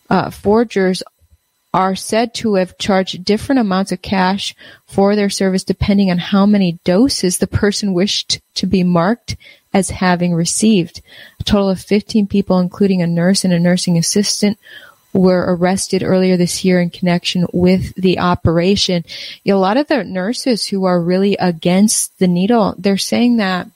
[0.09, 1.03] Uh, forgers
[1.78, 4.55] are said to have charged different amounts of cash
[4.88, 9.38] for their service depending on how many doses the person wished to be marked
[9.75, 11.03] as having received.
[11.39, 14.57] A total of 15 people, including a nurse and a nursing assistant,
[15.13, 19.05] were arrested earlier this year in connection with the operation.
[19.45, 23.67] A lot of the nurses who are really against the needle, they're saying that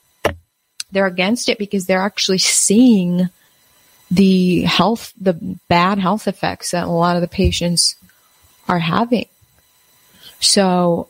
[0.92, 3.30] they're against it because they're actually seeing
[4.12, 5.34] the health, the
[5.70, 7.96] bad health effects that a lot of the patients
[8.68, 9.26] are having.
[10.42, 11.08] So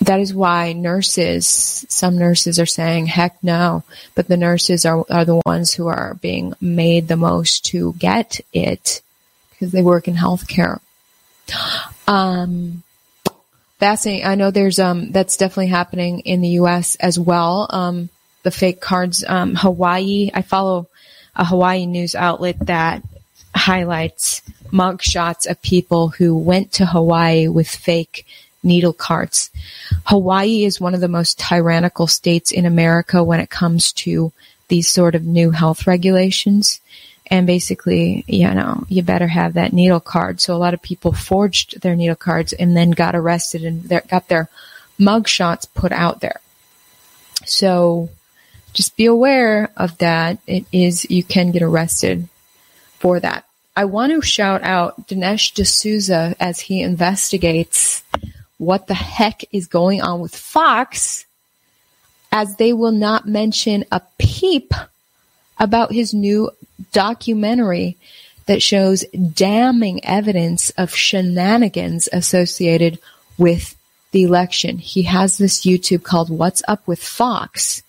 [0.00, 3.84] that is why nurses, some nurses are saying, heck no,
[4.14, 8.40] but the nurses are, are the ones who are being made the most to get
[8.52, 9.02] it
[9.50, 10.80] because they work in healthcare.
[12.06, 12.82] Um,
[13.78, 14.26] fascinating.
[14.26, 16.96] I know there's, um, that's definitely happening in the U.S.
[16.96, 17.66] as well.
[17.68, 18.08] Um,
[18.42, 20.86] the fake cards, um, Hawaii, I follow
[21.36, 23.02] a Hawaii news outlet that
[23.54, 28.26] highlights mugshots of people who went to Hawaii with fake
[28.62, 29.50] needle carts.
[30.04, 34.32] Hawaii is one of the most tyrannical states in America when it comes to
[34.68, 36.80] these sort of new health regulations.
[37.28, 40.40] And basically, you know, you better have that needle card.
[40.40, 44.28] So a lot of people forged their needle cards and then got arrested and got
[44.28, 44.48] their
[44.98, 46.40] mugshots put out there.
[47.44, 48.10] So
[48.76, 50.38] just be aware of that.
[50.46, 52.28] It is, you can get arrested
[52.98, 53.44] for that.
[53.74, 58.02] I want to shout out Dinesh D'Souza as he investigates
[58.58, 61.26] what the heck is going on with Fox
[62.32, 64.72] as they will not mention a peep
[65.58, 66.50] about his new
[66.92, 67.96] documentary
[68.46, 69.04] that shows
[69.34, 72.98] damning evidence of shenanigans associated
[73.38, 73.76] with
[74.12, 74.78] the election.
[74.78, 77.82] He has this YouTube called What's Up with Fox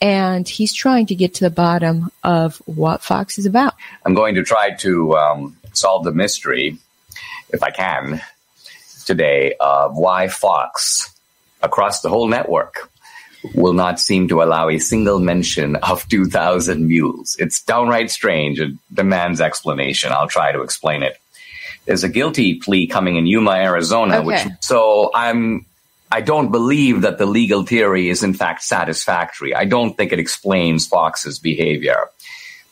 [0.00, 3.74] and he's trying to get to the bottom of what Fox is about.
[4.04, 6.78] I'm going to try to um, solve the mystery,
[7.50, 8.22] if I can,
[9.04, 11.10] today of why Fox,
[11.62, 12.90] across the whole network,
[13.54, 17.36] will not seem to allow a single mention of 2,000 mules.
[17.38, 18.60] It's downright strange.
[18.60, 20.12] It demands explanation.
[20.12, 21.16] I'll try to explain it.
[21.86, 24.26] There's a guilty plea coming in Yuma, Arizona, Okay.
[24.26, 25.64] which so I'm
[26.12, 29.54] I don't believe that the legal theory is in fact satisfactory.
[29.54, 32.08] I don't think it explains Fox's behavior.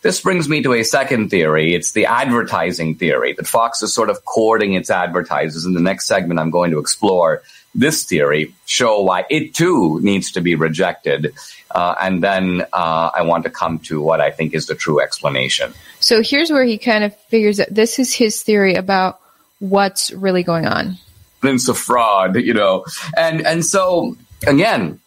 [0.02, 1.74] This brings me to a second theory.
[1.74, 5.64] It's the advertising theory that Fox is sort of courting its advertisers.
[5.64, 7.42] In the next segment, I'm going to explore
[7.74, 11.34] this theory, show why it too needs to be rejected,
[11.70, 15.00] uh, and then uh, I want to come to what I think is the true
[15.00, 15.74] explanation.
[16.00, 19.20] So here's where he kind of figures that this is his theory about
[19.58, 20.96] what's really going on.
[21.42, 22.84] Evidence of fraud, you know.
[23.16, 24.16] And and so
[24.46, 25.00] again,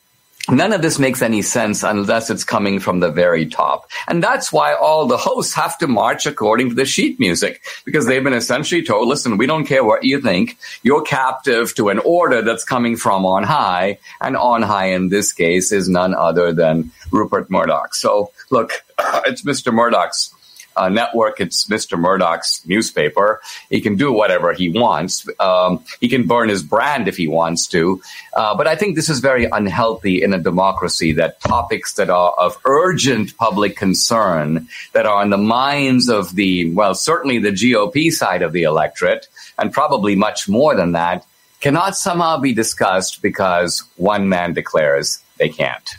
[0.49, 3.89] none of this makes any sense unless it's coming from the very top.
[4.07, 8.05] And that's why all the hosts have to march according to the sheet music because
[8.05, 10.57] they've been essentially told, listen, we don't care what you think.
[10.83, 13.99] You're captive to an order that's coming from on high.
[14.19, 17.93] And on high in this case is none other than Rupert Murdoch.
[17.93, 18.71] So look,
[19.25, 19.73] it's Mr.
[19.73, 20.33] Murdoch's
[20.75, 21.39] uh, network.
[21.39, 21.99] It's Mr.
[21.99, 23.41] Murdoch's newspaper.
[23.69, 25.27] He can do whatever he wants.
[25.39, 28.01] Um, he can burn his brand if he wants to.
[28.33, 32.31] Uh, but I think this is very unhealthy in a democracy that topics that are
[32.37, 38.11] of urgent public concern, that are on the minds of the, well, certainly the GOP
[38.11, 41.25] side of the electorate, and probably much more than that,
[41.59, 45.95] cannot somehow be discussed because one man declares they can't.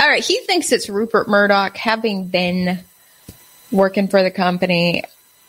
[0.00, 2.80] All right, he thinks it's Rupert Murdoch having been
[3.72, 5.04] working for the company.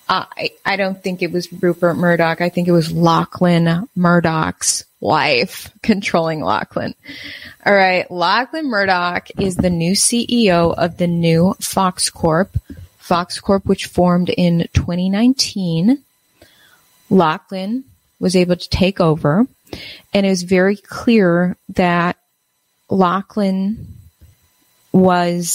[0.09, 2.41] I I don't think it was Rupert Murdoch.
[2.41, 6.95] I think it was Lachlan Murdoch's wife controlling Lachlan.
[7.65, 12.57] All right, Lachlan Murdoch is the new CEO of the new Fox Corp.
[12.97, 16.01] Fox Corp, which formed in 2019.
[17.09, 17.84] Lachlan
[18.19, 19.45] was able to take over,
[20.13, 22.17] and it was very clear that
[22.89, 23.88] Lachlan
[24.93, 25.49] was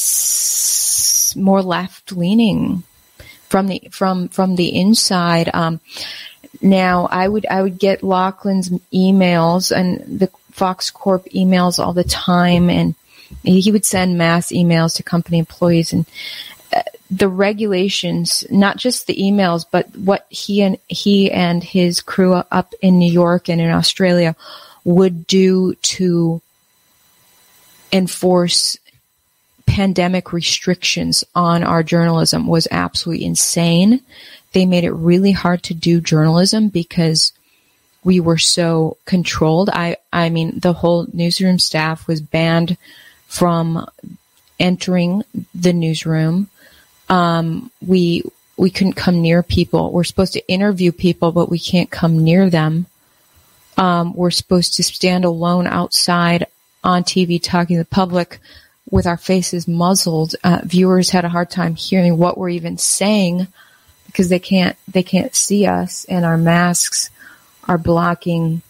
[1.36, 2.82] more left leaning
[3.48, 5.50] from the from from the inside.
[5.52, 5.80] Um,
[6.60, 12.04] now, I would I would get Lachlan's emails and the Fox Corp emails all the
[12.04, 12.94] time, and
[13.42, 16.06] he would send mass emails to company employees and
[16.72, 22.34] uh, the regulations, not just the emails, but what he and he and his crew
[22.34, 24.36] up in New York and in Australia
[24.84, 26.40] would do to
[27.92, 28.76] enforce
[29.68, 34.00] pandemic restrictions on our journalism was absolutely insane.
[34.54, 37.32] They made it really hard to do journalism because
[38.02, 39.68] we were so controlled.
[39.68, 42.78] I, I mean, the whole newsroom staff was banned
[43.26, 43.86] from
[44.58, 45.22] entering
[45.54, 46.48] the newsroom.
[47.10, 48.24] Um, we,
[48.56, 49.92] we couldn't come near people.
[49.92, 52.86] We're supposed to interview people, but we can't come near them.
[53.76, 56.46] Um, we're supposed to stand alone outside
[56.82, 58.40] on TV talking to the public
[58.90, 60.34] with our faces muzzled.
[60.42, 63.46] Uh, viewers had a hard time hearing what we're even saying
[64.06, 67.10] because they can't they can't see us, and our masks
[67.66, 68.62] are blocking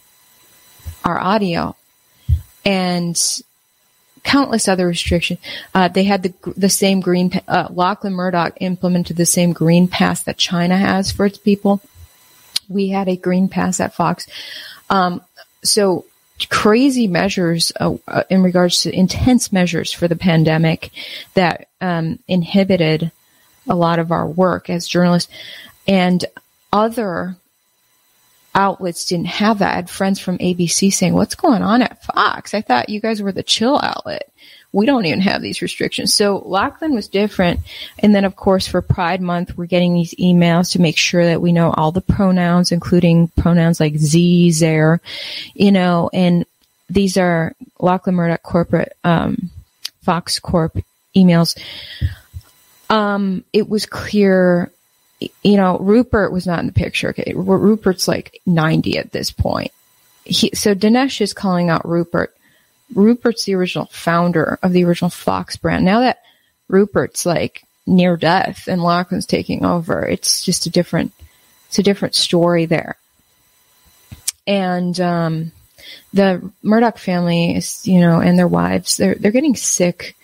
[1.05, 1.77] our audio,
[2.65, 3.17] and
[4.25, 5.39] countless other restrictions.
[5.75, 7.31] Uh, they had the the same green.
[7.47, 11.81] Uh, Lachlan Murdoch implemented the same green pass that China has for its people.
[12.69, 14.27] We had a green pass at Fox.
[14.91, 15.23] Um,
[15.65, 16.05] so
[16.51, 20.91] crazy measures uh, uh, in regards to intense measures for the pandemic
[21.35, 23.11] that um, inhibited
[23.69, 25.33] a lot of our work as journalists
[25.87, 26.25] and
[26.73, 27.37] other
[28.55, 29.73] outlets didn't have that.
[29.73, 32.55] I had friends from ABC saying, what's going on at Fox?
[32.55, 34.31] I thought you guys were the chill outlet
[34.73, 36.13] we don't even have these restrictions.
[36.13, 37.61] So Lachlan was different.
[37.99, 41.41] And then of course for Pride Month, we're getting these emails to make sure that
[41.41, 45.01] we know all the pronouns, including pronouns like Z, there,
[45.55, 46.45] you know, and
[46.91, 49.51] these are Lachlan Murdoch corporate, um,
[50.03, 50.77] Fox Corp
[51.15, 51.59] emails.
[52.89, 54.71] Um, it was clear,
[55.21, 57.11] you know, Rupert was not in the picture.
[57.11, 57.35] Okay.
[57.35, 59.73] Rupert's like 90 at this point.
[60.25, 62.35] He, so Dinesh is calling out Rupert
[62.95, 65.85] Rupert's the original founder of the original Fox brand.
[65.85, 66.23] Now that
[66.69, 71.13] Rupert's like near death and Lachlan's taking over, it's just a different,
[71.69, 72.97] it's a different story there.
[74.47, 75.53] And, um,
[76.13, 80.17] the Murdoch family is, you know, and their wives, they're, they're getting sick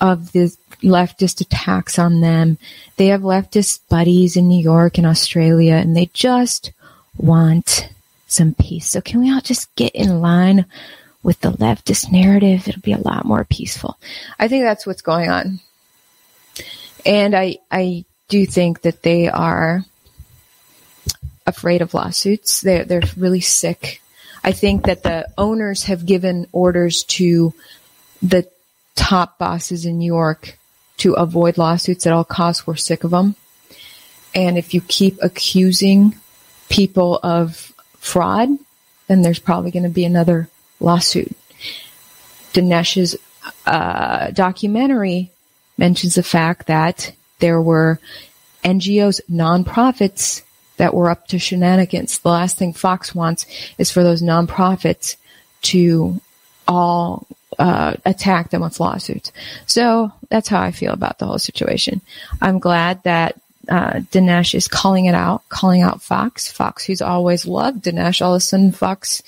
[0.00, 2.58] of the leftist attacks on them.
[2.96, 6.72] They have leftist buddies in New York and Australia and they just
[7.16, 7.88] want
[8.26, 8.88] some peace.
[8.88, 10.66] So can we all just get in line
[11.26, 13.98] with the leftist narrative, it'll be a lot more peaceful.
[14.38, 15.58] I think that's what's going on.
[17.04, 19.84] And I, I do think that they are
[21.44, 22.60] afraid of lawsuits.
[22.60, 24.00] They're, they're really sick.
[24.44, 27.52] I think that the owners have given orders to
[28.22, 28.48] the
[28.94, 30.56] top bosses in New York
[30.98, 32.68] to avoid lawsuits at all costs.
[32.68, 33.34] We're sick of them.
[34.32, 36.14] And if you keep accusing
[36.68, 38.50] people of fraud,
[39.08, 40.48] then there's probably going to be another
[40.80, 41.32] lawsuit.
[42.52, 43.16] Dinesh's
[43.66, 45.30] uh, documentary
[45.78, 48.00] mentions the fact that there were
[48.64, 50.42] NGOs, nonprofits
[50.76, 52.18] that were up to shenanigans.
[52.18, 53.46] The last thing Fox wants
[53.78, 55.16] is for those nonprofits
[55.62, 56.20] to
[56.66, 57.26] all
[57.58, 59.32] uh, attack them with lawsuits.
[59.66, 62.00] So that's how I feel about the whole situation.
[62.40, 66.50] I'm glad that uh, Dinesh is calling it out, calling out Fox.
[66.50, 69.22] Fox, who's always loved Dinesh, all of a sudden Fox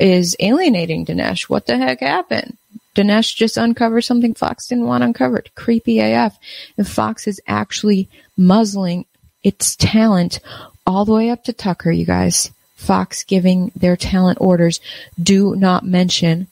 [0.00, 1.42] is alienating Dinesh.
[1.42, 2.56] What the heck happened?
[2.94, 5.50] Dinesh just uncovered something Fox didn't want uncovered.
[5.54, 6.36] Creepy AF.
[6.76, 9.04] And Fox is actually muzzling
[9.44, 10.40] its talent
[10.86, 12.50] all the way up to Tucker, you guys.
[12.74, 14.80] Fox giving their talent orders.
[15.22, 16.48] Do not mention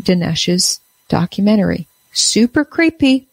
[0.00, 1.86] Dinesh's documentary.
[2.12, 3.26] Super creepy.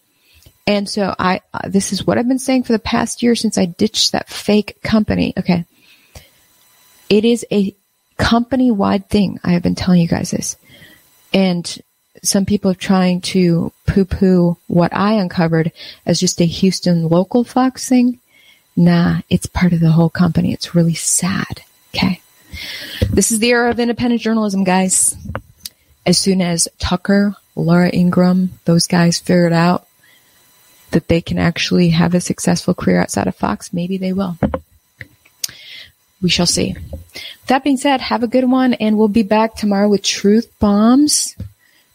[0.65, 3.57] And so I, uh, this is what I've been saying for the past year since
[3.57, 5.33] I ditched that fake company.
[5.37, 5.65] Okay.
[7.09, 7.75] It is a
[8.19, 9.39] company wide thing.
[9.43, 10.55] I have been telling you guys this.
[11.33, 11.81] And
[12.21, 15.71] some people are trying to poo poo what I uncovered
[16.05, 18.19] as just a Houston local Fox thing.
[18.75, 20.53] Nah, it's part of the whole company.
[20.53, 21.63] It's really sad.
[21.95, 22.21] Okay.
[23.09, 25.15] This is the era of independent journalism, guys.
[26.05, 29.87] As soon as Tucker, Laura Ingraham, those guys figured out
[30.91, 34.37] that they can actually have a successful career outside of Fox, maybe they will
[36.21, 36.75] we shall see.
[37.47, 41.35] That being said, have a good one, and we'll be back tomorrow with Truth Bombs.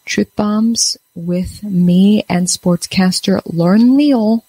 [0.05, 4.45] Truth Bombs with me and sportscaster Lauren Leal,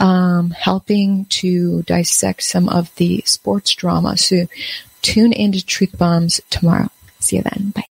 [0.00, 4.16] um, helping to dissect some of the sports drama.
[4.16, 4.46] So
[5.02, 6.90] tune into Truth Bombs tomorrow.
[7.20, 7.70] See you then.
[7.70, 7.95] Bye.